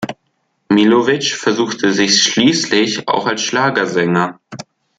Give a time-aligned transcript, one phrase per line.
[0.71, 4.39] Millowitsch versuchte sich schließlich auch als Schlagersänger.